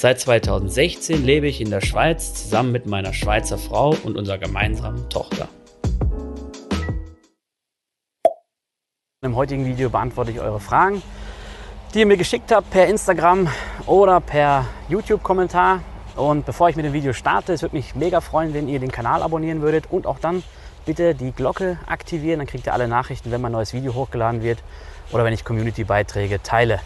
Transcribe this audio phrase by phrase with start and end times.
[0.00, 5.08] Seit 2016 lebe ich in der Schweiz zusammen mit meiner Schweizer Frau und unserer gemeinsamen
[5.08, 5.48] Tochter.
[9.24, 11.02] Im heutigen Video beantworte ich eure Fragen,
[11.92, 13.48] die ihr mir geschickt habt per Instagram
[13.86, 15.80] oder per YouTube-Kommentar.
[16.14, 18.92] Und bevor ich mit dem Video starte, es würde mich mega freuen, wenn ihr den
[18.92, 20.44] Kanal abonnieren würdet und auch dann
[20.86, 22.38] bitte die Glocke aktivieren.
[22.38, 24.60] Dann kriegt ihr alle Nachrichten, wenn mein neues Video hochgeladen wird
[25.10, 26.78] oder wenn ich Community-Beiträge teile.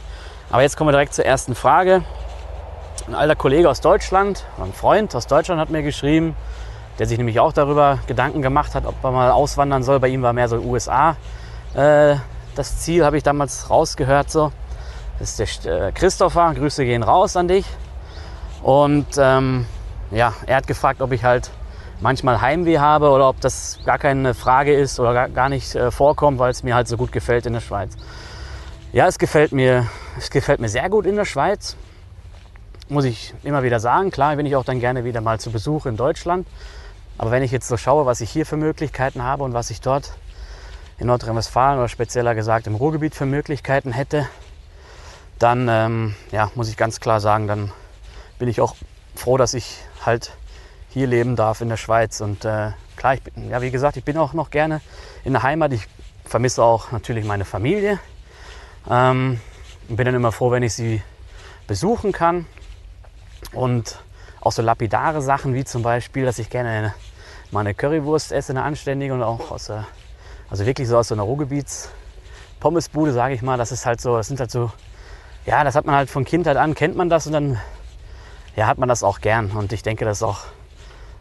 [0.49, 2.03] Aber jetzt kommen wir direkt zur ersten Frage.
[3.07, 6.37] Ein alter Kollege aus Deutschland, ein Freund aus Deutschland hat mir geschrieben,
[6.99, 9.99] der sich nämlich auch darüber Gedanken gemacht hat, ob er mal auswandern soll.
[10.01, 11.17] Bei ihm war mehr so USA
[11.75, 12.17] äh,
[12.55, 14.53] das Ziel habe ich damals rausgehört so.
[15.19, 17.67] Das ist der äh, Christopher, Grüße gehen raus an dich.
[18.63, 19.67] Und ähm,
[20.11, 21.51] ja, er hat gefragt, ob ich halt
[22.01, 25.91] manchmal Heimweh habe oder ob das gar keine Frage ist oder gar, gar nicht äh,
[25.91, 27.97] vorkommt, weil es mir halt so gut gefällt in der Schweiz.
[28.93, 29.87] Ja, es gefällt mir,
[30.19, 31.77] es gefällt mir sehr gut in der Schweiz.
[32.93, 34.11] Muss ich immer wieder sagen.
[34.11, 36.47] Klar bin ich auch dann gerne wieder mal zu Besuch in Deutschland.
[37.17, 39.81] Aber wenn ich jetzt so schaue, was ich hier für Möglichkeiten habe und was ich
[39.81, 40.13] dort
[40.99, 44.29] in Nordrhein-Westfalen oder spezieller gesagt im Ruhrgebiet für Möglichkeiten hätte,
[45.39, 47.73] dann ähm, ja, muss ich ganz klar sagen, dann
[48.39, 48.77] bin ich auch
[49.15, 50.33] froh, dass ich halt
[50.91, 52.21] hier leben darf in der Schweiz.
[52.21, 54.83] Und äh, klar, ich bin, ja, wie gesagt, ich bin auch noch gerne
[55.25, 55.73] in der Heimat.
[55.73, 55.89] Ich
[56.27, 57.99] vermisse auch natürlich meine Familie.
[58.87, 59.41] Ähm,
[59.89, 61.01] bin dann immer froh, wenn ich sie
[61.67, 62.45] besuchen kann.
[63.53, 64.01] Und
[64.41, 66.95] auch so lapidare Sachen wie zum Beispiel, dass ich gerne
[67.51, 69.87] meine Currywurst esse, eine anständige und auch aus der
[70.53, 71.91] also wirklich so aus so einer Ruhrgebiets
[72.61, 73.57] Pommesbude, sage ich mal.
[73.57, 74.71] Das ist halt so, das sind halt so,
[75.47, 77.59] ja, das hat man halt von Kindheit an, kennt man das und dann
[78.55, 79.51] ja, hat man das auch gern.
[79.51, 80.41] Und ich denke, das ist auch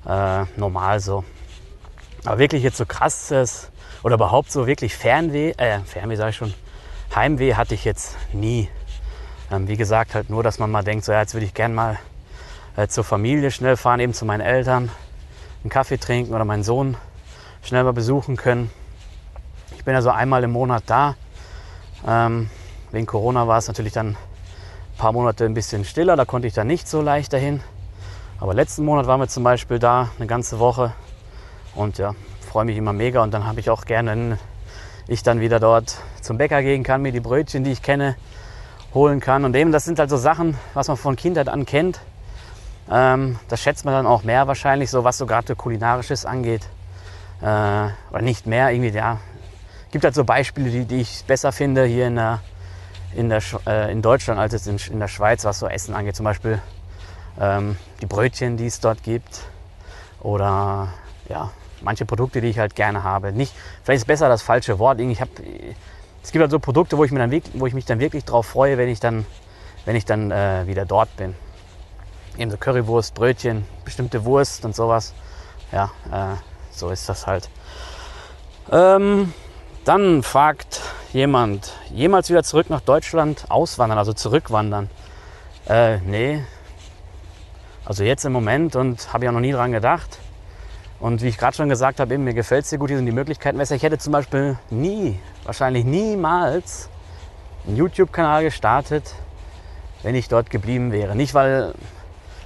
[0.06, 1.24] äh, normal so.
[2.26, 3.72] Aber wirklich jetzt so krasses
[4.04, 6.54] oder überhaupt so wirklich Fernweh, äh, Fernweh sage ich schon,
[7.16, 8.70] Heimweh hatte ich jetzt nie.
[9.50, 11.74] Ähm, wie gesagt, halt nur, dass man mal denkt, so ja, jetzt würde ich gern
[11.74, 11.98] mal
[12.76, 14.90] äh, zur Familie schnell fahren, eben zu meinen Eltern,
[15.64, 16.98] einen Kaffee trinken oder meinen Sohn
[17.64, 18.72] schnell mal besuchen können.
[19.78, 21.16] Ich bin ja so einmal im Monat da.
[22.08, 22.50] Ähm,
[22.92, 24.18] wegen Corona war es natürlich dann ein
[24.98, 27.62] paar Monate ein bisschen stiller, da konnte ich dann nicht so leicht dahin.
[28.40, 30.94] Aber letzten Monat waren wir zum Beispiel da eine ganze Woche
[31.76, 34.38] und ja, freue mich immer mega und dann habe ich auch gerne, wenn
[35.08, 38.16] ich dann wieder dort zum Bäcker gehen kann, mir die Brötchen, die ich kenne,
[38.94, 39.46] holen kann.
[39.46, 42.02] Und eben, das sind halt so Sachen, was man von Kindheit an kennt.
[42.92, 46.68] Ähm, das schätzt man dann auch mehr wahrscheinlich, so was so gerade kulinarisches angeht.
[47.42, 49.20] Äh, oder nicht mehr, irgendwie, ja,
[49.92, 52.40] gibt halt so Beispiele, die, die ich besser finde hier in, der,
[53.16, 56.16] in, der, äh, in Deutschland als jetzt in, in, der Schweiz, was so Essen angeht.
[56.16, 56.60] Zum Beispiel
[57.40, 59.42] ähm, die Brötchen, die es dort gibt.
[60.22, 60.90] Oder
[61.30, 61.50] ja,
[61.82, 63.32] manche Produkte, die ich halt gerne habe.
[63.32, 63.54] Nicht,
[63.84, 65.00] vielleicht ist besser das falsche Wort.
[65.00, 65.30] Ich hab,
[66.24, 68.48] es gibt halt so Produkte, wo ich, mir dann, wo ich mich dann wirklich drauf
[68.48, 69.26] freue, wenn ich dann,
[69.86, 71.36] wenn ich dann äh, wieder dort bin.
[72.38, 75.14] Eben so Currywurst, Brötchen, bestimmte Wurst und sowas.
[75.72, 76.38] Ja, äh,
[76.72, 77.50] so ist das halt.
[78.72, 79.34] Ähm,
[79.86, 80.82] dann fragt
[81.12, 84.90] jemand, jemals wieder zurück nach Deutschland auswandern, also zurückwandern?
[85.68, 86.44] Äh, nee.
[87.86, 90.20] Also jetzt im Moment und habe ja noch nie dran gedacht.
[91.00, 93.12] Und wie ich gerade schon gesagt habe, mir gefällt es sehr gut, hier sind die
[93.12, 93.76] Möglichkeiten besser.
[93.76, 96.90] Ich hätte zum Beispiel nie, wahrscheinlich niemals
[97.66, 99.16] einen YouTube-Kanal gestartet,
[100.04, 101.16] wenn ich dort geblieben wäre.
[101.16, 101.74] Nicht, weil,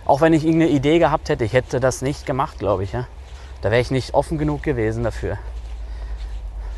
[0.06, 2.94] auch wenn ich irgendeine Idee gehabt hätte, ich hätte das nicht gemacht, glaube ich.
[2.94, 3.08] Ja?
[3.62, 5.38] Da wäre ich nicht offen genug gewesen dafür.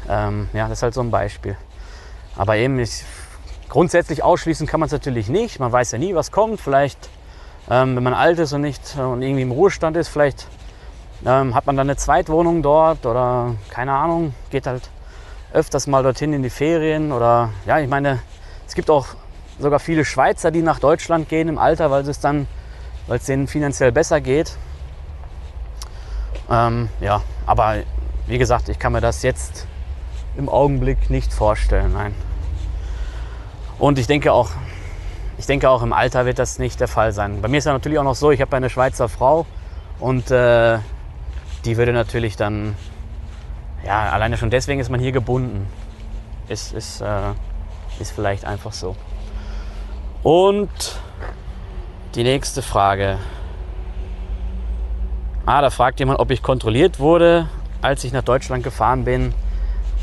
[0.10, 1.58] Ähm, ja, das ist halt so ein Beispiel.
[2.36, 3.04] Aber eben, ich,
[3.70, 5.60] grundsätzlich ausschließen kann man es natürlich nicht.
[5.60, 6.62] Man weiß ja nie, was kommt.
[6.62, 7.10] Vielleicht,
[7.70, 10.48] ähm, wenn man alt ist und nicht äh, und irgendwie im Ruhestand ist, vielleicht
[11.26, 14.90] ähm, hat man dann eine Zweitwohnung dort oder keine Ahnung, geht halt
[15.52, 18.20] öfters mal dorthin in die Ferien oder ja, ich meine,
[18.68, 19.08] es gibt auch
[19.60, 22.48] sogar viele Schweizer, die nach Deutschland gehen im Alter, weil es dann,
[23.08, 24.58] weil es denen finanziell besser geht.
[26.50, 27.78] Ähm, ja, aber
[28.28, 29.66] wie gesagt, ich kann mir das jetzt
[30.38, 32.14] im Augenblick nicht vorstellen, nein.
[33.80, 34.50] Und ich denke auch,
[35.38, 37.42] ich denke auch im Alter wird das nicht der Fall sein.
[37.42, 39.46] Bei mir ist ja natürlich auch noch so, ich habe eine Schweizer Frau
[40.00, 40.80] und äh,
[41.66, 42.76] die würde natürlich dann,
[43.86, 45.68] ja, alleine schon deswegen ist man hier gebunden.
[46.48, 47.34] Ist, ist, äh,
[48.00, 48.96] ist vielleicht einfach so.
[50.24, 51.00] Und
[52.18, 53.20] die nächste Frage.
[55.46, 57.48] Ah, da fragt jemand, ob ich kontrolliert wurde,
[57.84, 59.36] als ich nach Deutschland gefahren bin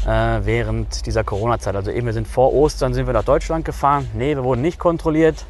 [0.07, 1.75] äh, während dieser Corona-Zeit.
[1.75, 4.09] Also eben, wir sind vor Ostern sind wir nach Deutschland gefahren.
[4.15, 5.45] Nee, wir wurden nicht kontrolliert.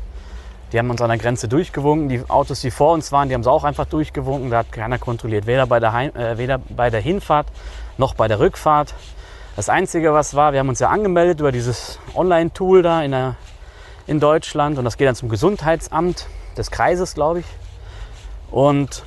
[0.73, 2.09] Die haben uns an der Grenze durchgewunken.
[2.09, 4.51] Die Autos, die vor uns waren, die haben es auch einfach durchgewunken.
[4.51, 5.47] Da hat keiner kontrolliert.
[5.47, 7.47] Weder bei der, Heim äh, weder bei der Hinfahrt
[7.99, 8.95] noch bei der Rückfahrt.
[9.55, 13.37] Das Einzige, was war, wir haben uns ja angemeldet über dieses Online-Tool da in, der,
[14.07, 14.79] in Deutschland.
[14.79, 17.47] Und das geht dann zum Gesundheitsamt des Kreises, glaube ich.
[18.51, 19.05] Und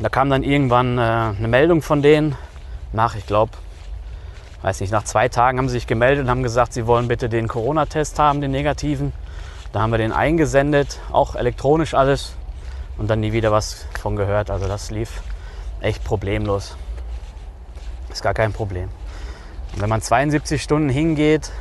[0.00, 2.36] da kam dann irgendwann äh, eine Meldung von denen
[2.92, 3.52] nach, ich glaube,
[4.62, 7.28] weiß nicht, nach zwei Tagen haben sie sich gemeldet und haben gesagt, sie wollen bitte
[7.28, 9.12] den Corona-Test haben, den negativen.
[9.72, 12.34] Da haben wir den eingesendet, auch elektronisch alles
[12.98, 14.50] und dann nie wieder was von gehört.
[14.50, 15.22] Also das lief
[15.80, 16.76] echt problemlos.
[18.10, 18.88] Ist gar kein Problem.
[19.72, 21.52] Und wenn man 72 Stunden hingeht,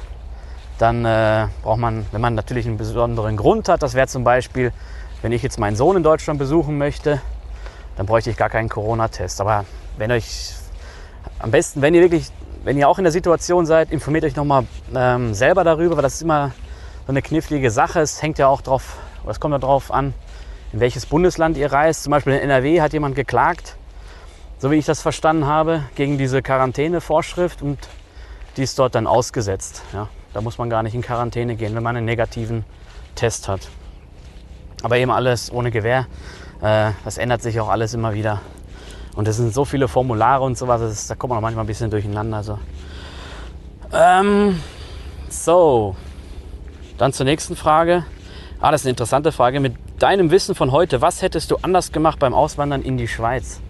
[0.80, 4.72] dann äh, braucht man, wenn man natürlich einen besonderen Grund hat, das wäre zum Beispiel,
[5.22, 7.22] wenn ich jetzt meinen Sohn in Deutschland besuchen möchte,
[7.98, 9.42] dann bräuchte ich gar keinen Corona-Test.
[9.42, 9.66] Aber
[9.98, 10.54] wenn euch
[11.40, 12.32] am besten, wenn ihr wirklich
[12.64, 16.16] wenn ihr auch in der Situation seid, informiert euch nochmal ähm, selber darüber, weil das
[16.16, 16.52] ist immer
[17.06, 18.02] so eine knifflige Sache.
[18.02, 18.98] Es hängt ja auch drauf,
[19.28, 20.14] es kommt ja darauf an,
[20.74, 22.04] in welches Bundesland ihr reist.
[22.04, 23.76] Zum Beispiel in NRW hat jemand geklagt,
[24.58, 27.80] so wie ich das verstanden habe, gegen diese Quarantänevorschrift und
[28.58, 29.84] die ist dort dann ausgesetzt.
[29.94, 32.64] Ja, da muss man gar nicht in Quarantäne gehen, wenn man einen negativen
[33.16, 33.70] Test hat.
[34.84, 36.08] Aber eben alles ohne Gewähr.
[36.62, 38.42] Äh, das ändert sich auch alles immer wieder.
[39.16, 41.68] Und es sind so viele Formulare und sowas, das, da kommt man auch manchmal ein
[41.68, 42.38] bisschen durcheinander.
[42.38, 42.60] Also.
[43.92, 44.62] Ähm,
[45.30, 45.96] so,
[46.98, 48.06] dann zur nächsten Frage.
[48.62, 49.60] Ah, das ist eine interessante Frage.
[49.60, 53.62] Mit deinem Wissen von heute, was hättest du anders gemacht beim Auswandern in die Schweiz?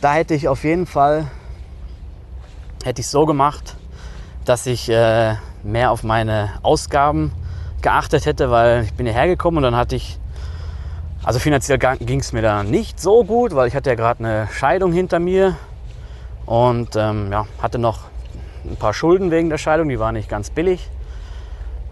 [0.00, 1.30] Da hätte ich auf jeden Fall
[2.84, 3.76] hätte ich so gemacht,
[4.44, 7.32] dass ich äh, mehr auf meine Ausgaben
[7.82, 10.18] geachtet hätte, weil ich bin hierher gekommen und dann hatte ich
[11.22, 14.48] also finanziell ging es mir da nicht so gut, weil ich hatte ja gerade eine
[14.52, 15.56] Scheidung hinter mir
[16.46, 18.00] und ähm, ja, hatte noch
[18.64, 20.88] ein paar Schulden wegen der Scheidung, die war nicht ganz billig.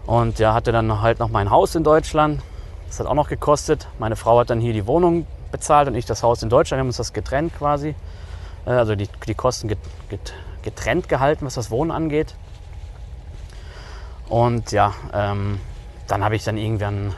[0.07, 2.41] Und ja, hatte dann halt noch mein Haus in Deutschland.
[2.87, 3.87] Das hat auch noch gekostet.
[3.99, 6.79] Meine Frau hat dann hier die Wohnung bezahlt und ich das Haus in Deutschland.
[6.79, 7.93] Wir haben uns das getrennt quasi.
[8.65, 9.69] Äh, also die, die Kosten
[10.63, 12.33] getrennt gehalten, was das Wohnen angeht.
[14.29, 15.59] Und ja, ähm,
[16.07, 17.13] dann habe ich dann irgendwann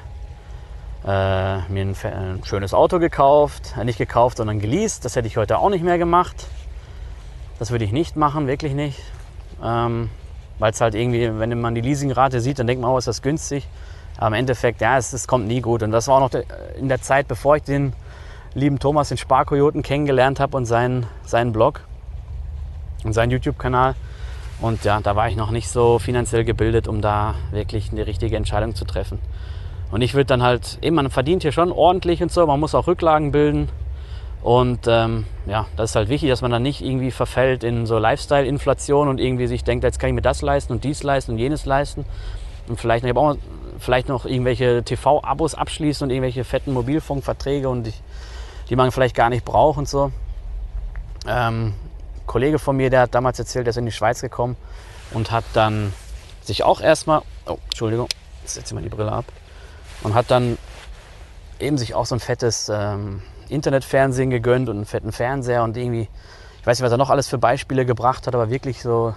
[1.06, 3.74] äh, mir ein, ein, schönes Auto gekauft.
[3.78, 5.04] Äh, nicht gekauft, sondern geleast.
[5.06, 6.48] Das hätte ich heute auch nicht mehr gemacht.
[7.60, 9.00] Das würde ich nicht machen, wirklich nicht.
[9.64, 10.10] Ähm,
[10.58, 13.22] Weil es halt irgendwie, wenn man die Leasingrate sieht, dann denkt man, oh, ist das
[13.22, 13.68] günstig.
[14.18, 15.84] Aber im Endeffekt, ja, es, es kommt nie gut.
[15.84, 16.44] Und das war auch noch de,
[16.78, 17.94] in der Zeit, bevor ich den
[18.54, 21.82] lieben Thomas, den Sparkoyoten, kennengelernt habe und seinen, seinen Blog
[23.04, 23.96] und seinen YouTube-Kanal.
[24.62, 28.38] Und ja, da war ich noch nicht so finanziell gebildet, um da wirklich eine richtige
[28.38, 29.20] Entscheidung zu treffen.
[29.92, 32.76] Und ich würde dann halt, eben, man verdient hier schon ordentlich und so, man muss
[32.76, 33.70] auch Rücklagen bilden.
[34.44, 37.98] Und ähm, ja, das ist halt wichtig, dass man dann nicht irgendwie verfällt in so
[37.98, 41.38] Lifestyle-Inflation und irgendwie sich denkt, jetzt kann ich mir das leisten und dies leisten und
[41.38, 42.06] jenes leisten.
[42.68, 43.36] Und vielleicht, ich auch
[43.80, 47.94] vielleicht noch irgendwelche TV-Abos abschließen und irgendwelche fetten Mobilfunkverträge und die,
[48.70, 50.12] die man vielleicht gar nicht braucht und so.
[51.28, 51.74] Ähm,
[52.32, 54.56] Kollege von mir, der hat damals erzählt, der ist in die Schweiz gekommen
[55.14, 55.92] und hat dann
[56.42, 58.08] sich auch erstmal, oh, Entschuldigung,
[58.42, 59.26] jetzt setze ich mal die Brille ab
[60.02, 60.58] und hat dann
[61.60, 66.08] eben sich auch so ein fettes ähm, Internetfernsehen gegönnt und einen fetten Fernseher und irgendwie,
[66.62, 69.14] ich weiß nicht, was er noch alles für Beispiele gebracht hat, aber wirklich so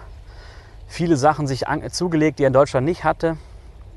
[0.89, 3.37] viele Sachen sich an, zugelegt, die er in Deutschland nicht hatte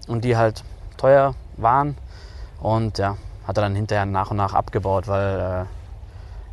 [0.08, 0.64] und die halt
[0.98, 1.98] teuer waren.
[2.62, 5.66] Und ja, hat er dann hinterher nach und nach abgebaut, weil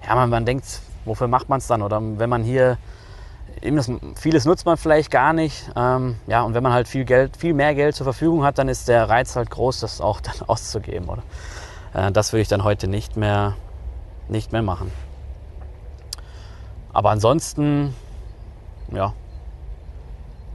[0.03, 0.65] äh, ja, man, man denkt,
[1.05, 1.83] wofür macht man es dann?
[1.83, 2.79] Oder wenn man hier
[3.63, 5.71] das, vieles nutzt man vielleicht gar nicht.
[5.77, 8.69] Ähm, ja, und wenn man halt viel Geld, viel mehr Geld zur Verfügung hat, dann
[8.69, 11.09] ist der Reiz halt groß, das auch dann auszugeben.
[11.09, 11.23] Oder?
[11.95, 13.55] Äh, das würde ich dann heute nicht mehr,
[14.29, 14.91] nicht mehr machen.
[16.93, 17.95] Aber ansonsten,
[18.93, 19.13] ja,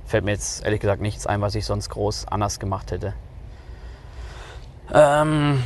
[0.06, 3.13] fällt mir jetzt ehrlich gesagt nichts ein, was ich sonst groß anders gemacht hätte.
[4.94, 5.63] Ähm,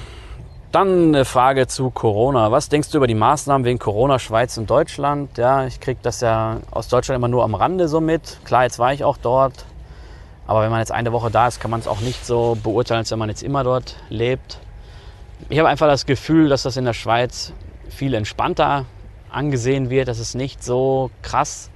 [0.73, 2.51] dann eine Frage zu Corona.
[2.51, 5.37] Was denkst du über die Maßnahmen wegen Corona Schweiz und Deutschland?
[5.37, 8.39] Ja, ich kriege das ja aus Deutschland immer nur am Rande so mit.
[8.43, 9.65] Klar, jetzt war ich auch dort.
[10.47, 12.99] Aber wenn man jetzt eine Woche da ist, kann man es auch nicht so beurteilen,
[12.99, 14.59] als wenn man jetzt immer dort lebt.
[15.49, 17.53] Ich habe einfach das Gefühl, dass das in der Schweiz
[17.89, 18.85] viel entspannter
[19.29, 21.69] angesehen wird, dass es nicht so krass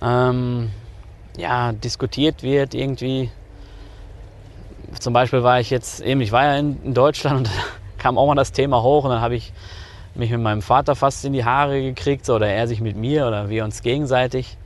[0.00, 0.70] ähm,
[1.36, 3.30] ja, diskutiert wird irgendwie.
[4.98, 7.50] Zum Beispiel war ich jetzt eben, ich war ja in, Deutschland und
[8.06, 9.52] kam auch mal das Thema hoch und dann habe ich
[10.14, 13.48] mich mit meinem Vater fast in die Haare gekriegt oder er sich mit mir oder
[13.48, 14.56] wir uns gegenseitig.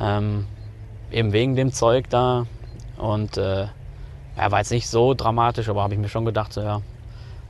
[0.00, 0.46] Ähm,
[1.12, 2.46] eben wegen dem Zeug da.
[2.98, 3.66] Und äh,
[4.36, 6.80] ja, war jetzt nicht so dramatisch, aber habe ich mir schon gedacht, so, ja,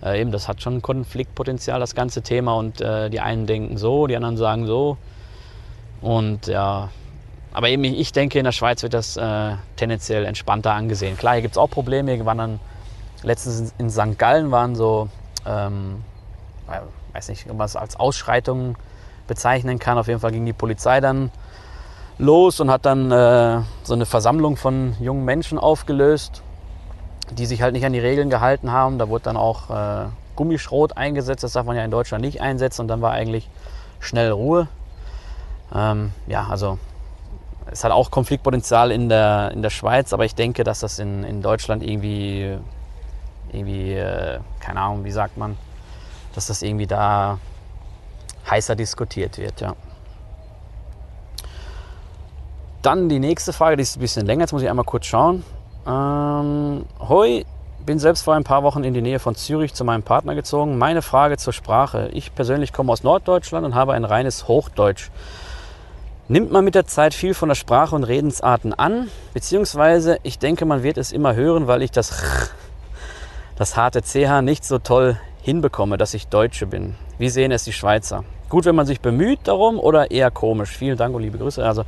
[0.03, 2.57] äh, eben, das hat schon Konfliktpotenzial, das ganze Thema.
[2.57, 4.99] Und äh, die einen denken so, die anderen sagen so.
[6.03, 6.91] Und ja,
[7.55, 11.17] aber eben, ich denke, in der Schweiz wird das äh, tendenziell entspannter angesehen.
[11.17, 12.15] Klar, hier gibt es auch Probleme.
[12.15, 12.61] Wir waren dann
[13.23, 14.19] letztens in St.
[14.19, 15.09] Gallen, waren so,
[15.47, 16.05] ähm,
[17.13, 18.77] weiß nicht, ob man es als Ausschreitungen
[19.27, 19.99] bezeichnen kann.
[19.99, 21.31] Auf jeden Fall ging die Polizei dann
[22.19, 26.43] los und hat dann äh, so eine Versammlung von jungen Menschen aufgelöst,
[27.31, 28.99] die sich halt nicht an die Regeln gehalten haben.
[28.99, 30.07] Da wurde dann auch äh,
[30.37, 31.45] Gummischrot eingesetzt.
[31.45, 32.83] Das darf man ja in Deutschland nicht einsetzen.
[32.83, 33.49] Und dann war eigentlich
[34.01, 34.69] schnell Ruhe.
[35.75, 36.79] Ähm, ja, also
[37.71, 41.25] es hat auch Konfliktpotenzial in der, in der Schweiz, aber ich denke, dass das in,
[41.25, 42.59] in Deutschland irgendwie,
[43.53, 45.57] irgendwie äh, keine Ahnung, wie sagt man,
[46.35, 47.39] dass das irgendwie da
[48.49, 49.75] heißer diskutiert wird, ja.
[52.83, 55.45] Dann die nächste Frage, die ist ein bisschen länger, jetzt muss ich einmal kurz schauen.
[55.87, 57.45] Ähm, hoi,
[57.85, 60.79] bin selbst vor ein paar Wochen in die Nähe von Zürich zu meinem Partner gezogen.
[60.79, 62.09] Meine Frage zur Sprache.
[62.13, 65.11] Ich persönlich komme aus Norddeutschland und habe ein reines Hochdeutsch.
[66.29, 70.65] Nimmt man mit der Zeit viel von der Sprache und Redensarten an, beziehungsweise ich denke,
[70.65, 72.53] man wird es immer hören, weil ich das,
[73.61, 76.95] das harte CH nicht so toll hinbekomme, dass ich Deutsche bin.
[77.19, 78.25] Wie sehen es die Schweizer?
[78.49, 80.71] Gut, wenn man sich bemüht darum oder eher komisch?
[80.71, 81.63] Vielen Dank und liebe Grüße.
[81.63, 81.85] Also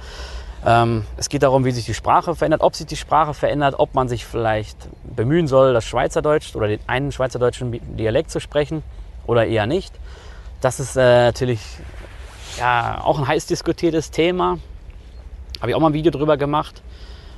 [0.66, 3.94] ähm, es geht darum, wie sich die Sprache verändert, ob sich die Sprache verändert, ob
[3.94, 8.82] man sich vielleicht bemühen soll, das Schweizerdeutsch oder den einen schweizerdeutschen Dialekt zu sprechen
[9.26, 9.94] oder eher nicht.
[10.60, 11.62] Das ist äh, natürlich
[12.58, 14.58] ja, auch ein heiß diskutiertes Thema.
[15.62, 16.82] Habe ich auch mal ein Video drüber gemacht,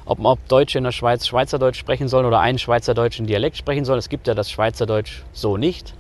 [0.07, 3.99] ob, ob Deutsche in der Schweiz Schweizerdeutsch sprechen sollen oder einen schweizerdeutschen Dialekt sprechen sollen.
[3.99, 5.95] Es gibt ja das Schweizerdeutsch so nicht,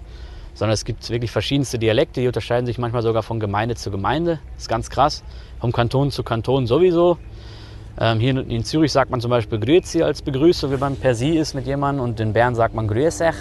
[0.54, 4.38] sondern es gibt wirklich verschiedenste Dialekte, die unterscheiden sich manchmal sogar von Gemeinde zu Gemeinde.
[4.54, 5.22] Das ist ganz krass
[5.60, 7.18] vom Kanton zu Kanton sowieso.
[7.98, 11.36] Ähm, hier in Zürich sagt man zum Beispiel Grüezi als Begrüßung, wenn man per Sie
[11.36, 13.34] ist mit jemandem und in Bern sagt man Grüßech.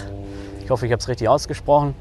[0.62, 1.94] Ich hoffe, ich habe es richtig ausgesprochen.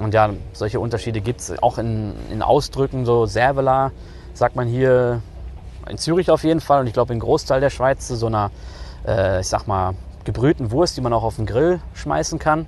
[0.00, 3.92] Und ja, solche Unterschiede gibt es auch in, in Ausdrücken, so Servela
[4.32, 5.20] sagt man hier
[5.88, 8.50] in Zürich auf jeden Fall und ich glaube im Großteil der Schweiz zu so einer,
[9.06, 12.66] äh, ich sag mal, gebrühten Wurst, die man auch auf den Grill schmeißen kann.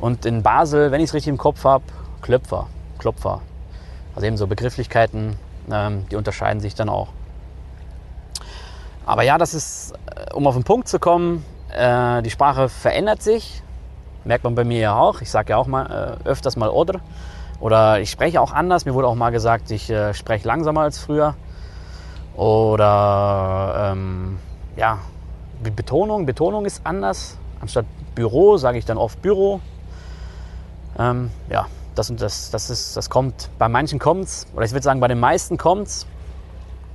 [0.00, 1.84] Und in Basel, wenn ich es richtig im Kopf habe,
[2.22, 2.66] Klöpfer,
[2.98, 3.40] Klopfer.
[4.14, 5.36] Also eben so Begrifflichkeiten,
[5.70, 7.08] ähm, die unterscheiden sich dann auch.
[9.06, 13.22] Aber ja, das ist, äh, um auf den Punkt zu kommen, äh, die Sprache verändert
[13.22, 13.62] sich.
[14.24, 15.20] Merkt man bei mir ja auch.
[15.20, 17.00] Ich sage ja auch mal äh, öfters mal oder.
[17.60, 18.84] Oder ich spreche auch anders.
[18.84, 21.34] Mir wurde auch mal gesagt, ich äh, spreche langsamer als früher.
[22.36, 24.38] Oder ähm,
[24.76, 24.98] ja,
[25.62, 26.26] Betonung.
[26.26, 27.38] Betonung ist anders.
[27.60, 29.60] Anstatt Büro sage ich dann oft Büro.
[30.98, 34.72] Ähm, ja, das und das, das, ist, das kommt, bei manchen kommt es, oder ich
[34.72, 36.06] würde sagen, bei den meisten kommt es,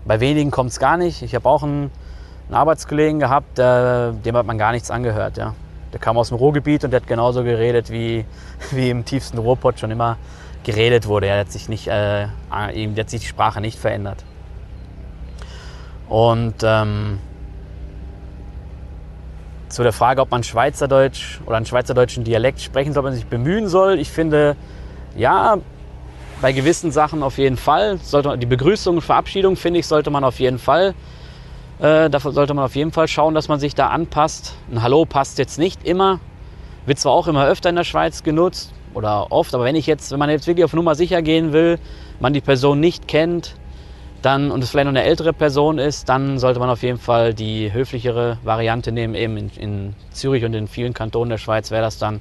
[0.05, 1.21] bei wenigen kommt es gar nicht.
[1.21, 1.91] Ich habe auch einen,
[2.47, 5.37] einen Arbeitskollegen gehabt, der, dem hat man gar nichts angehört.
[5.37, 5.53] Ja.
[5.93, 8.25] Der kam aus dem Ruhrgebiet und der hat genauso geredet, wie,
[8.71, 10.17] wie im tiefsten Ruhrpott schon immer
[10.63, 11.27] geredet wurde.
[11.27, 12.27] Er hat sich, nicht, äh,
[12.73, 14.23] ihm hat sich die Sprache nicht verändert.
[16.09, 17.19] Und ähm,
[19.69, 23.27] zu der Frage, ob man Schweizerdeutsch oder einen schweizerdeutschen Dialekt sprechen soll, ob man sich
[23.27, 23.99] bemühen soll.
[23.99, 24.55] Ich finde,
[25.15, 25.57] ja,
[26.41, 27.99] bei gewissen Sachen auf jeden Fall.
[28.01, 30.95] Sollte, die Begrüßung und Verabschiedung, finde ich, sollte man auf jeden Fall,
[31.79, 34.55] äh, dafür sollte man auf jeden Fall schauen, dass man sich da anpasst.
[34.71, 36.19] Ein Hallo passt jetzt nicht immer.
[36.85, 40.11] Wird zwar auch immer öfter in der Schweiz genutzt oder oft, aber wenn ich jetzt,
[40.11, 41.77] wenn man jetzt wirklich auf Nummer sicher gehen will,
[42.19, 43.55] man die Person nicht kennt,
[44.21, 47.33] dann und es vielleicht noch eine ältere Person ist, dann sollte man auf jeden Fall
[47.33, 49.15] die höflichere Variante nehmen.
[49.15, 52.19] Eben in, in Zürich und in vielen Kantonen der Schweiz wäre das dann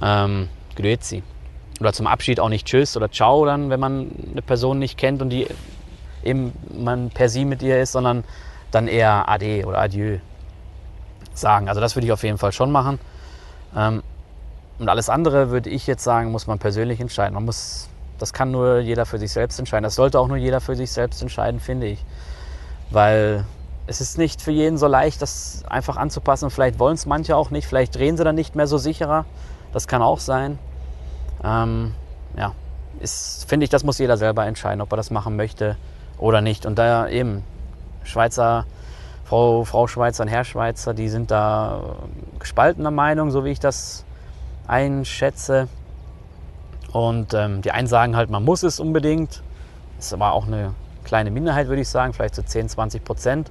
[0.00, 1.22] ähm, Grüezi
[1.80, 5.20] oder zum Abschied auch nicht Tschüss oder Ciao dann, wenn man eine Person nicht kennt
[5.20, 5.46] und die
[6.22, 8.24] eben man per Sie mit ihr ist, sondern
[8.70, 10.18] dann eher Ade oder Adieu
[11.34, 11.68] sagen.
[11.68, 12.98] Also das würde ich auf jeden Fall schon machen.
[13.76, 14.02] Ähm,
[14.78, 17.34] und alles andere würde ich jetzt sagen, muss man persönlich entscheiden.
[17.34, 17.88] Man muss,
[18.22, 19.82] das kann nur jeder für sich selbst entscheiden.
[19.82, 22.04] Das sollte auch nur jeder für sich selbst entscheiden, finde ich.
[22.92, 23.44] Weil
[23.88, 26.48] es ist nicht für jeden so leicht, das einfach anzupassen.
[26.50, 27.66] vielleicht wollen es manche auch nicht.
[27.66, 29.24] Vielleicht drehen sie dann nicht mehr so sicherer.
[29.72, 30.60] Das kann auch sein.
[31.42, 31.94] Ähm,
[32.36, 32.52] ja,
[33.00, 35.76] ist, finde ich, das muss jeder selber entscheiden, ob er das machen möchte
[36.16, 36.64] oder nicht.
[36.64, 37.42] Und da eben
[38.04, 38.66] Schweizer,
[39.24, 41.96] Frau, Frau Schweizer und Herr Schweizer, die sind da
[42.38, 44.04] gespaltener Meinung, so wie ich das
[44.68, 45.66] einschätze.
[46.92, 49.42] Und ähm, die einen sagen halt, man muss es unbedingt.
[49.96, 53.50] Das ist aber auch eine kleine Minderheit, würde ich sagen, vielleicht so 10, 20 Prozent.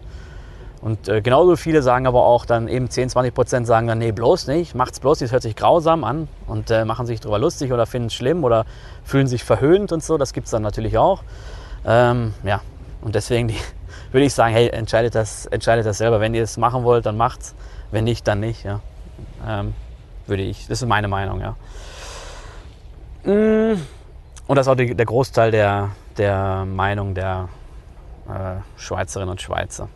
[0.82, 4.12] Und äh, genauso viele sagen aber auch dann eben 10, 20 Prozent sagen dann, nee,
[4.12, 7.72] bloß nicht, macht's bloß das hört sich grausam an und äh, machen sich darüber lustig
[7.72, 8.66] oder finden es schlimm oder
[9.04, 11.22] fühlen sich verhöhnt und so, das gibt es dann natürlich auch.
[11.86, 12.62] Ähm, ja,
[13.02, 13.58] und deswegen die,
[14.12, 16.20] würde ich sagen, hey, entscheidet das, entscheidet das selber.
[16.20, 17.54] Wenn ihr es machen wollt, dann macht's.
[17.92, 18.64] Wenn nicht, dann nicht.
[18.64, 18.80] Ja.
[19.48, 19.74] Ähm,
[20.26, 20.68] würde ich.
[20.68, 21.56] Das ist meine Meinung, ja.
[23.24, 23.74] Mm.
[24.48, 27.50] Und das ist auch die, der Großteil der, der Meinung der
[28.28, 29.88] äh, Schweizerinnen und Schweizer.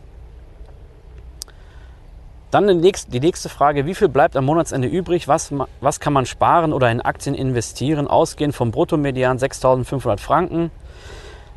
[2.50, 5.28] Dann die nächste, die nächste Frage, wie viel bleibt am Monatsende übrig?
[5.28, 8.06] Was, was kann man sparen oder in Aktien investieren?
[8.06, 10.70] Ausgehend vom Bruttomedian 6.500 Franken.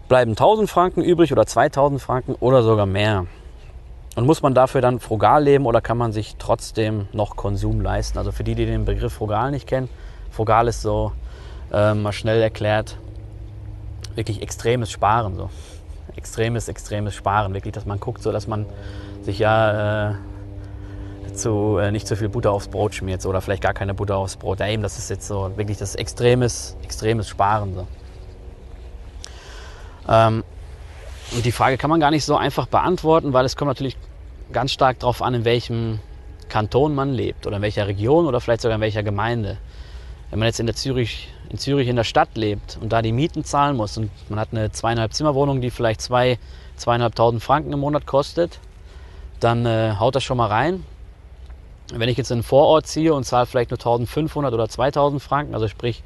[0.08, 3.28] Bleiben 1.000 Franken übrig oder 2.000 Franken oder sogar mehr?
[4.16, 8.18] Und muss man dafür dann frugal leben oder kann man sich trotzdem noch Konsum leisten?
[8.18, 9.88] Also für die, die den Begriff frugal nicht kennen,
[10.32, 11.12] frugal ist so
[11.72, 12.98] äh, mal schnell erklärt,
[14.16, 15.36] wirklich extremes Sparen.
[15.36, 15.50] So.
[16.16, 17.54] Extremes, extremes Sparen.
[17.54, 18.66] Wirklich, dass man guckt, so dass man
[19.24, 20.16] sich ja äh,
[21.34, 24.18] zu, äh, nicht zu viel Butter aufs Brot schmiert so, oder vielleicht gar keine Butter
[24.18, 24.60] aufs Brot.
[24.60, 27.74] Ja, eben, das ist jetzt so wirklich das extremes, extremes Sparen.
[27.76, 27.88] So.
[30.08, 30.44] Ähm,
[31.32, 33.98] und die Frage kann man gar nicht so einfach beantworten, weil es kommt natürlich
[34.52, 36.00] ganz stark darauf an, in welchem
[36.50, 39.58] Kanton man lebt oder in welcher Region oder vielleicht sogar in welcher Gemeinde.
[40.30, 43.12] Wenn man jetzt in, der Zürich, in Zürich in der Stadt lebt und da die
[43.12, 46.38] Mieten zahlen muss und man hat eine zweieinhalb Zimmerwohnung, die vielleicht zwei,
[46.76, 48.60] zweieinhalbtausend Franken im Monat kostet,
[49.40, 50.86] dann äh, haut das schon mal rein.
[51.92, 55.56] Wenn ich jetzt in einen Vorort ziehe und zahle vielleicht nur 1500 oder 2000 Franken,
[55.56, 56.04] also sprich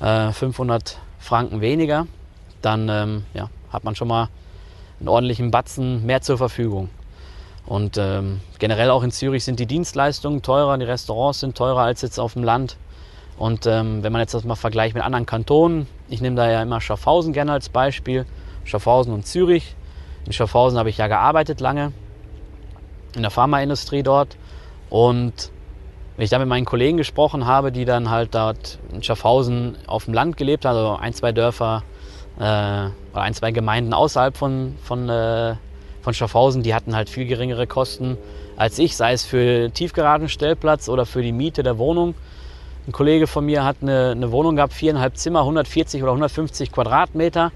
[0.00, 2.06] äh, 500 Franken weniger,
[2.62, 4.28] dann ähm, ja, hat man schon mal
[5.00, 6.90] einen ordentlichen Batzen mehr zur Verfügung.
[7.66, 12.02] Und ähm, generell auch in Zürich sind die Dienstleistungen teurer, die Restaurants sind teurer als
[12.02, 12.76] jetzt auf dem Land.
[13.40, 16.60] Und ähm, wenn man jetzt das mal vergleicht mit anderen Kantonen, ich nehme da ja
[16.60, 18.26] immer Schaffhausen gerne als Beispiel,
[18.64, 19.76] Schaffhausen und Zürich.
[20.26, 21.92] In Schaffhausen habe ich ja gearbeitet lange,
[23.16, 24.36] in der Pharmaindustrie dort.
[24.90, 25.50] Und
[26.16, 30.04] wenn ich da mit meinen Kollegen gesprochen habe, die dann halt dort in Schaffhausen auf
[30.04, 31.82] dem Land gelebt haben, also ein, zwei Dörfer
[32.36, 35.54] äh, oder ein, zwei Gemeinden außerhalb von, von, äh,
[36.02, 38.18] von Schaffhausen, die hatten halt viel geringere Kosten
[38.58, 42.14] als ich, sei es für Tiefgaragenstellplatz oder für die Miete der Wohnung.
[42.90, 47.52] Ein Kollege von mir hat eine, eine Wohnung gehabt, viereinhalb Zimmer, 140 oder 150 Quadratmeter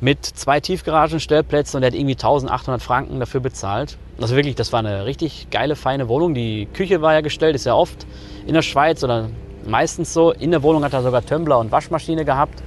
[0.00, 3.98] mit zwei Tiefgaragenstellplätzen und er hat irgendwie 1800 Franken dafür bezahlt.
[4.20, 6.34] Also wirklich, das war eine richtig geile, feine Wohnung.
[6.34, 8.04] Die Küche war ja gestellt, ist ja oft
[8.48, 9.28] in der Schweiz oder
[9.64, 10.32] meistens so.
[10.32, 12.60] In der Wohnung hat er sogar Tumbler und Waschmaschine gehabt.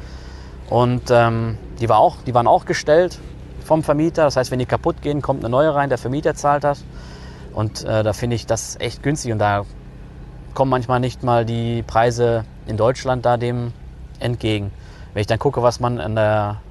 [0.70, 3.20] Und ähm, die, war auch, die waren auch gestellt
[3.66, 4.24] vom Vermieter.
[4.24, 6.86] Das heißt, wenn die kaputt gehen, kommt eine neue rein, der Vermieter zahlt das.
[7.54, 9.34] Und äh, da finde ich das echt günstig.
[9.34, 9.66] Und da
[10.58, 13.74] kommen manchmal nicht mal die Preise in Deutschland da dem
[14.20, 14.72] entgegen.
[15.14, 16.62] Wenn ich dann gucke, was man an der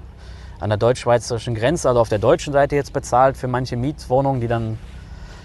[0.59, 4.49] an der deutsch-schweizerischen Grenze, also auf der deutschen Seite jetzt bezahlt für manche Mietwohnungen, die
[4.49, 4.77] dann,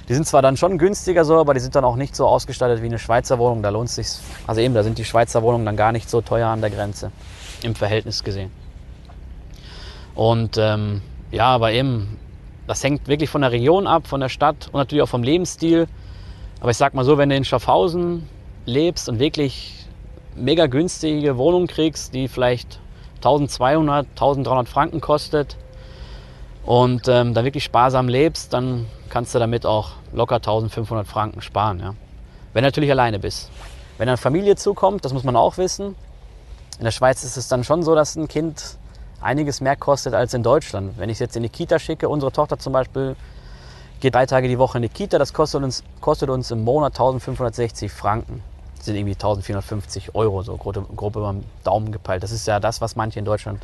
[0.10, 2.82] die sind zwar dann schon günstiger so, aber die sind dann auch nicht so ausgestattet
[2.82, 3.62] wie eine Schweizer Wohnung.
[3.62, 4.08] Da lohnt es sich,
[4.48, 7.12] also eben, da sind die Schweizer Wohnungen dann gar nicht so teuer an der Grenze,
[7.62, 8.50] im Verhältnis gesehen.
[10.16, 12.18] Und ähm, ja, aber eben,
[12.66, 15.88] das hängt wirklich von der Region ab, von der Stadt und natürlich auch vom Lebensstil.
[16.62, 18.30] Aber ich sag mal so, wenn du in Schaffhausen
[18.66, 19.88] lebst und wirklich
[20.36, 22.80] mega günstige Wohnungen kriegst, die vielleicht
[23.18, 25.58] 1200, 1300 Franken kostet
[26.64, 31.80] und ähm, da wirklich sparsam lebst, dann kannst du damit auch locker 1500 Franken sparen.
[31.80, 31.96] Ja.
[32.54, 33.50] Wenn du natürlich alleine bist.
[33.98, 35.96] Wenn eine Familie zukommt, das muss man auch wissen.
[36.78, 38.78] In der Schweiz ist es dann schon so, dass ein Kind
[39.20, 40.94] einiges mehr kostet als in Deutschland.
[40.98, 43.16] Wenn ich es jetzt in die Kita schicke, unsere Tochter zum Beispiel
[44.02, 46.94] geht drei Tage die Woche in die Kita, das kostet uns, kostet uns im Monat
[46.94, 48.44] 1560 Franken
[48.84, 52.24] sind irgendwie 1450 Euro, so grob, grob über den Daumen gepeilt.
[52.24, 53.62] Das ist ja das, was manche in Deutschland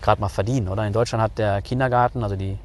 [0.00, 0.86] gerade mal verdienen, oder?
[0.86, 2.58] In Deutschland hat der Kindergarten, also die,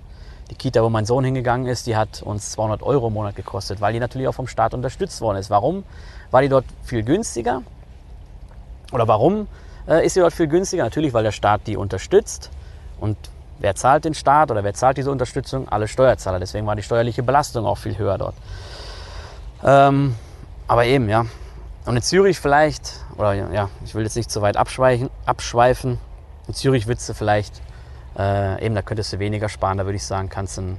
[0.49, 3.82] die Kita, wo mein Sohn hingegangen ist, die hat uns 200 Euro im Monat gekostet,
[3.82, 5.49] weil die natürlich auch vom Staat unterstützt worden ist.
[5.49, 5.84] Warum?
[6.32, 7.63] War die dort viel günstiger?
[8.91, 9.47] Oder warum
[9.88, 10.84] äh, ist sie dort viel günstiger?
[10.84, 12.51] Natürlich, weil der Staat die unterstützt.
[12.99, 13.17] Und
[13.60, 15.67] wer zahlt den Staat oder wer zahlt diese Unterstützung?
[15.70, 16.39] Alle Steuerzahler.
[16.39, 18.36] Deswegen war die steuerliche Belastung auch viel höher dort.
[19.63, 20.15] Ähm,
[20.67, 21.26] aber eben, ja,
[21.88, 25.98] und in Zürich vielleicht, oder ja, ich will jetzt nicht zu weit abschweifen, abschweifen.
[26.50, 27.62] In Zürich würdest du vielleicht,
[28.20, 30.76] äh, eben da könntest du weniger sparen, da würde ich sagen, kannst du,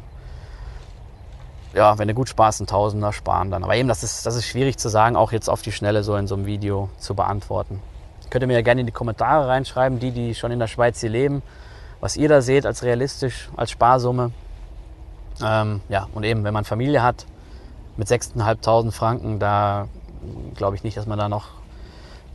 [1.73, 3.64] ja, wenn du gut sparst, ein Tausender sparen dann.
[3.64, 6.14] Aber eben, das ist, das ist schwierig zu sagen, auch jetzt auf die Schnelle so
[6.14, 7.81] in so einem Video zu beantworten.
[8.29, 11.01] Könnt ihr mir ja gerne in die Kommentare reinschreiben, die, die schon in der Schweiz
[11.01, 11.43] hier leben,
[12.00, 14.32] was ihr da seht als realistisch, als Sparsumme.
[15.42, 17.26] Ähm, ja, und eben, wenn man Familie hat
[17.96, 19.88] mit 6.500 Franken, da
[20.54, 21.48] glaube ich nicht, dass man da noch,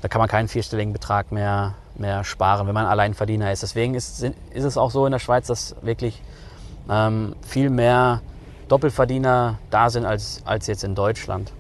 [0.02, 3.64] da kann man keinen vierstelligen Betrag mehr, mehr sparen, wenn man Alleinverdiener ist.
[3.64, 6.22] Deswegen ist, ist es auch so in der Schweiz, dass wirklich
[6.90, 8.22] ähm, viel mehr
[8.68, 11.52] Doppelverdiener da sind als, als jetzt in Deutschland.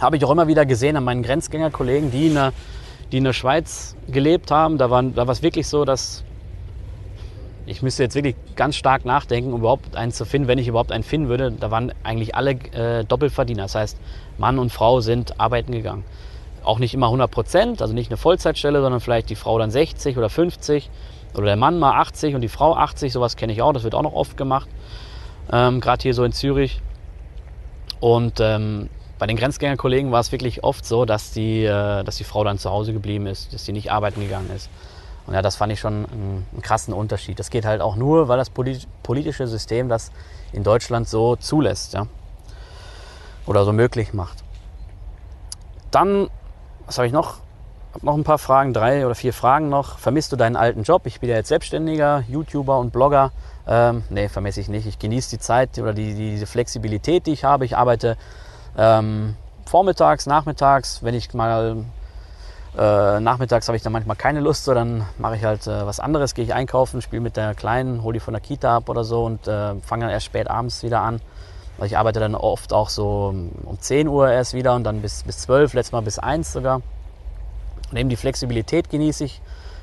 [0.00, 2.52] Habe ich auch immer wieder gesehen an meinen Grenzgängerkollegen, die in der,
[3.12, 4.78] die in der Schweiz gelebt haben.
[4.78, 6.24] Da war, da war es wirklich so, dass
[7.66, 10.92] ich müsste jetzt wirklich ganz stark nachdenken, um überhaupt einen zu finden, wenn ich überhaupt
[10.92, 11.50] einen finden würde.
[11.50, 13.62] Da waren eigentlich alle äh, Doppelverdiener.
[13.62, 13.98] Das heißt,
[14.38, 16.04] Mann und Frau sind arbeiten gegangen.
[16.62, 20.16] Auch nicht immer 100 Prozent, also nicht eine Vollzeitstelle, sondern vielleicht die Frau dann 60
[20.18, 20.90] oder 50
[21.34, 23.12] oder der Mann mal 80 und die Frau 80.
[23.12, 24.68] Sowas kenne ich auch, das wird auch noch oft gemacht.
[25.52, 26.80] Ähm, Gerade hier so in Zürich.
[28.00, 32.24] Und ähm, bei den Grenzgängerkollegen war es wirklich oft so, dass die, äh, dass die
[32.24, 34.68] Frau dann zu Hause geblieben ist, dass sie nicht arbeiten gegangen ist.
[35.26, 37.38] Und ja, das fand ich schon einen, einen krassen Unterschied.
[37.38, 40.12] Das geht halt auch nur, weil das politische System das
[40.52, 42.06] in Deutschland so zulässt, ja.
[43.46, 44.42] Oder so möglich macht.
[45.90, 46.28] Dann,
[46.86, 47.38] was habe ich noch?
[47.94, 49.98] Habe noch ein paar Fragen, drei oder vier Fragen noch.
[49.98, 51.02] Vermisst du deinen alten Job?
[51.06, 53.32] Ich bin ja jetzt Selbstständiger, YouTuber und Blogger.
[53.66, 54.86] Ähm, nee, vermisse ich nicht.
[54.86, 57.64] Ich genieße die Zeit oder die, die, diese Flexibilität, die ich habe.
[57.64, 58.16] Ich arbeite
[58.76, 61.84] ähm, vormittags, nachmittags, wenn ich mal
[62.76, 66.00] äh, nachmittags habe ich dann manchmal keine Lust, so dann mache ich halt äh, was
[66.00, 69.04] anderes, gehe ich einkaufen, spiele mit der Kleinen, hole die von der Kita ab oder
[69.04, 71.20] so und äh, fange dann erst spät abends wieder an.
[71.76, 73.32] Also ich arbeite dann oft auch so
[73.64, 76.82] um 10 Uhr erst wieder und dann bis, bis 12, letztes Mal bis 1 sogar.
[77.90, 79.40] Und eben die Flexibilität genieße ich,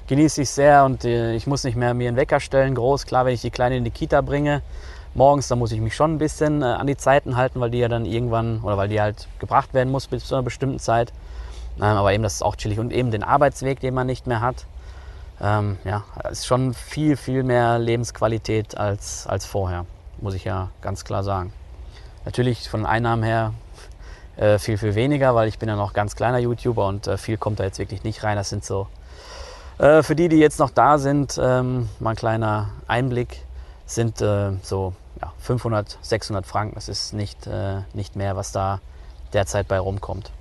[0.08, 3.06] genieße ich sehr und äh, ich muss nicht mehr mir einen Wecker stellen, groß.
[3.06, 4.62] Klar, wenn ich die Kleine in die Kita bringe,
[5.14, 7.80] morgens, dann muss ich mich schon ein bisschen äh, an die Zeiten halten, weil die
[7.80, 11.14] ja dann irgendwann oder weil die halt gebracht werden muss bis zu einer bestimmten Zeit.
[11.78, 14.42] Ähm, aber eben das ist auch chillig und eben den Arbeitsweg, den man nicht mehr
[14.42, 14.66] hat.
[15.42, 19.86] Ähm, ja, ist schon viel, viel mehr Lebensqualität als, als vorher,
[20.20, 21.52] muss ich ja ganz klar sagen.
[22.26, 23.54] Natürlich von Einnahmen her
[24.38, 27.38] äh, viel, viel weniger, weil ich bin ja noch ganz kleiner YouTuber und äh, viel
[27.38, 28.38] kommt da jetzt wirklich nicht rein.
[28.38, 28.88] Das sind so,
[29.80, 33.44] äh, für die, die jetzt noch da sind, ähm, mal ein kleiner Einblick,
[33.88, 36.76] sind äh, so ja, 500, 600 Franken.
[36.76, 38.80] Das ist nicht, äh, nicht mehr, was da
[39.34, 40.32] derzeit bei rumkommt.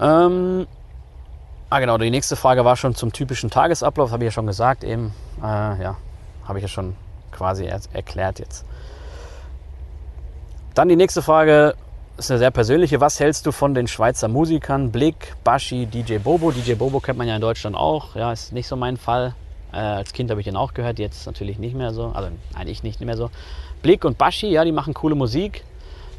[0.00, 0.66] Ähm,
[1.70, 4.84] ah genau, die nächste Frage war schon zum typischen Tagesablauf, habe ich ja schon gesagt,
[4.84, 5.96] eben, äh, ja,
[6.46, 6.96] habe ich ja schon
[7.30, 8.64] quasi er erklärt jetzt.
[10.74, 11.74] Dann die nächste Frage
[12.16, 13.00] ist eine sehr persönliche.
[13.00, 16.50] Was hältst du von den Schweizer Musikern Blick, Bashi, DJ Bobo?
[16.50, 18.14] DJ Bobo kennt man ja in Deutschland auch.
[18.14, 19.34] Ja, ist nicht so mein Fall.
[19.72, 22.12] Äh, als Kind habe ich den auch gehört, jetzt natürlich nicht mehr so.
[22.14, 23.30] Also eigentlich nicht mehr so.
[23.82, 25.64] Blick und Bashi, ja, die machen coole Musik.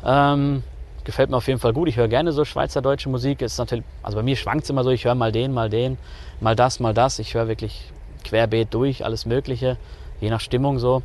[0.06, 0.64] Ähm,
[1.06, 1.88] gefällt mir auf jeden Fall gut.
[1.88, 3.42] Ich höre gerne so schweizerdeutsche Musik.
[3.42, 5.98] Ist natürlich, also bei mir schwankt es immer so, ich höre mal den, mal den,
[6.42, 7.20] mal das, mal das.
[7.20, 7.92] Ich höre wirklich
[8.24, 9.78] querbeet durch, alles Mögliche,
[10.20, 11.04] je nach Stimmung so.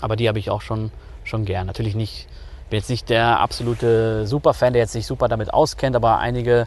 [0.00, 0.90] Aber die habe ich auch schon,
[1.24, 1.66] schon gern.
[1.66, 2.28] Natürlich nicht,
[2.70, 6.66] bin jetzt nicht der absolute Superfan, der jetzt sich super damit auskennt, aber einige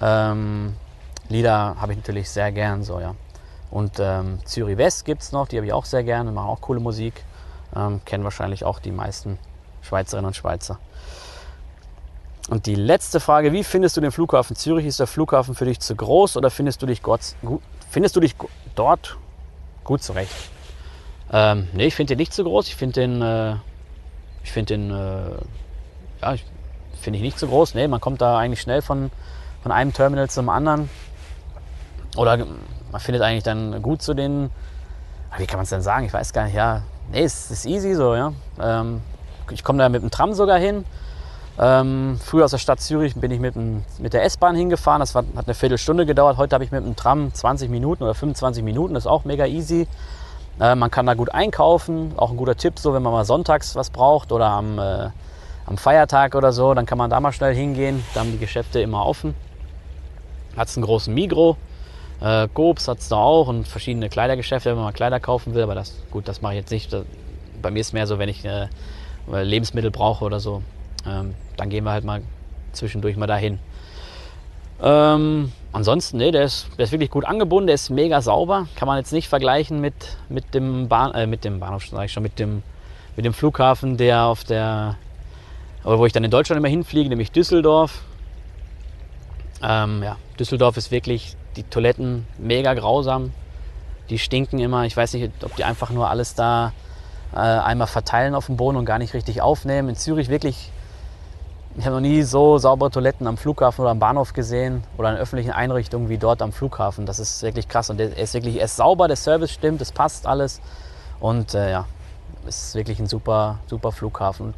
[0.00, 0.74] ähm,
[1.28, 3.14] Lieder habe ich natürlich sehr gern so, ja.
[3.70, 6.48] Und ähm, Zürich West gibt es noch, die habe ich auch sehr gern und machen
[6.48, 7.22] auch coole Musik.
[7.76, 9.38] Ähm, kennen wahrscheinlich auch die meisten
[9.82, 10.80] Schweizerinnen und Schweizer.
[12.50, 14.84] Und die letzte Frage, wie findest du den Flughafen Zürich?
[14.84, 17.20] Ist der Flughafen für dich zu groß oder findest du dich, Gott,
[17.88, 18.34] findest du dich
[18.74, 19.16] dort
[19.84, 20.34] gut zurecht?
[21.32, 22.66] Ähm, nee, ich finde den nicht zu groß.
[22.66, 23.54] Ich finde den, äh,
[24.42, 25.30] ich finde den, äh,
[26.22, 26.34] ja,
[27.00, 27.76] finde ich nicht zu groß.
[27.76, 29.12] Nee, man kommt da eigentlich schnell von,
[29.62, 30.90] von einem Terminal zum anderen.
[32.16, 32.44] Oder
[32.90, 34.50] man findet eigentlich dann gut zu den,
[35.38, 36.04] wie kann man es denn sagen?
[36.04, 36.82] Ich weiß gar nicht, ja.
[37.12, 38.32] Nee, es ist easy so, ja.
[38.60, 39.02] Ähm,
[39.52, 40.84] ich komme da mit dem Tram sogar hin.
[41.62, 45.00] Ähm, früher aus der Stadt Zürich bin ich mit, dem, mit der S-Bahn hingefahren.
[45.00, 46.38] Das war, hat eine Viertelstunde gedauert.
[46.38, 48.94] Heute habe ich mit dem Tram 20 Minuten oder 25 Minuten.
[48.94, 49.86] Das ist auch mega easy.
[50.58, 52.12] Äh, man kann da gut einkaufen.
[52.16, 55.10] Auch ein guter Tipp, so wenn man mal sonntags was braucht oder am, äh,
[55.66, 58.02] am Feiertag oder so, dann kann man da mal schnell hingehen.
[58.14, 59.34] Da haben die Geschäfte immer offen.
[60.56, 61.58] Hat es einen großen Migro.
[62.22, 65.62] Äh, Gobs hat es da auch und verschiedene Kleidergeschäfte, wenn man mal Kleider kaufen will.
[65.62, 66.96] Aber das, gut, das mache ich jetzt nicht.
[67.60, 68.68] bei mir ist es mehr so, wenn ich äh,
[69.30, 70.62] Lebensmittel brauche oder so.
[71.06, 72.22] Ähm, dann gehen wir halt mal
[72.72, 73.58] zwischendurch mal dahin.
[74.82, 78.66] Ähm, ansonsten, nee, der ist, der ist wirklich gut angebunden, der ist mega sauber.
[78.76, 79.94] Kann man jetzt nicht vergleichen mit,
[80.28, 82.62] mit dem Bahn, äh, mit dem Bahnhof, sage ich schon, mit dem,
[83.16, 84.96] mit dem Flughafen, der auf der,
[85.82, 88.02] wo ich dann in Deutschland immer hinfliege, nämlich Düsseldorf.
[89.62, 93.32] Ähm, ja, Düsseldorf ist wirklich die Toiletten mega grausam.
[94.08, 94.86] Die stinken immer.
[94.86, 96.72] Ich weiß nicht, ob die einfach nur alles da
[97.32, 99.90] äh, einmal verteilen auf dem Boden und gar nicht richtig aufnehmen.
[99.90, 100.72] In Zürich wirklich
[101.78, 105.16] ich habe noch nie so saubere Toiletten am Flughafen oder am Bahnhof gesehen oder in
[105.16, 107.06] öffentlichen Einrichtungen wie dort am Flughafen.
[107.06, 109.92] Das ist wirklich krass und er ist wirklich er ist sauber, der Service stimmt, es
[109.92, 110.60] passt alles
[111.20, 111.86] und äh, ja,
[112.46, 114.46] ist wirklich ein super, super Flughafen.
[114.46, 114.54] Und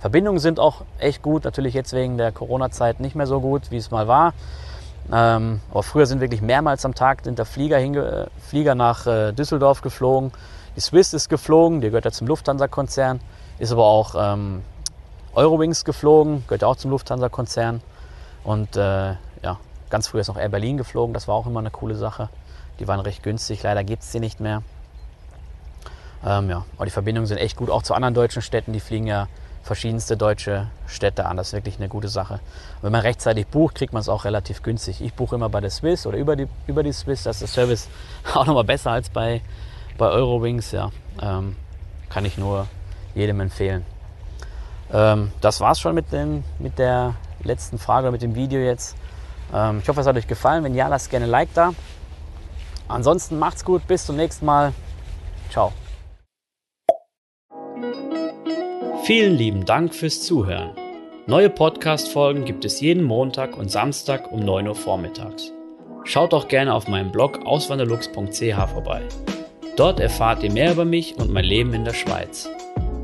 [0.00, 3.76] Verbindungen sind auch echt gut, natürlich jetzt wegen der Corona-Zeit nicht mehr so gut, wie
[3.76, 4.32] es mal war.
[5.12, 9.32] Ähm, aber früher sind wirklich mehrmals am Tag sind der Flieger, hinge Flieger nach äh,
[9.32, 10.32] Düsseldorf geflogen.
[10.76, 13.20] Die Swiss ist geflogen, die gehört ja zum Lufthansa-Konzern,
[13.58, 14.62] ist aber auch ähm,
[15.34, 17.80] Eurowings geflogen, gehört auch zum Lufthansa-Konzern.
[18.44, 19.58] Und äh, ja,
[19.90, 22.28] ganz früher ist noch Air Berlin geflogen, das war auch immer eine coole Sache.
[22.78, 24.62] Die waren recht günstig, leider gibt es sie nicht mehr.
[26.24, 28.72] Ähm, ja, aber die Verbindungen sind echt gut, auch zu anderen deutschen Städten.
[28.72, 29.28] Die fliegen ja
[29.62, 31.36] verschiedenste deutsche Städte an.
[31.36, 32.34] Das ist wirklich eine gute Sache.
[32.34, 35.00] Und wenn man rechtzeitig bucht, kriegt man es auch relativ günstig.
[35.00, 37.22] Ich buche immer bei der Swiss oder über die, über die Swiss.
[37.24, 37.88] Das ist der Service
[38.34, 39.42] auch nochmal besser als bei,
[39.98, 40.72] bei Eurowings.
[40.72, 41.56] Ja, ähm,
[42.08, 42.66] kann ich nur
[43.14, 43.84] jedem empfehlen.
[44.94, 48.96] Ähm, das war's schon mit, dem, mit der letzten Frage, mit dem Video jetzt.
[49.52, 50.62] Ähm, ich hoffe, es hat euch gefallen.
[50.62, 51.74] Wenn ja, lasst gerne ein Like da.
[52.86, 53.86] Ansonsten macht's gut.
[53.88, 54.72] Bis zum nächsten Mal.
[55.50, 55.72] Ciao.
[59.02, 60.70] Vielen lieben Dank fürs Zuhören.
[61.26, 65.52] Neue Podcast-Folgen gibt es jeden Montag und Samstag um 9 Uhr vormittags.
[66.04, 69.02] Schaut auch gerne auf meinem Blog auswanderlux.ch vorbei.
[69.76, 72.48] Dort erfahrt ihr mehr über mich und mein Leben in der Schweiz.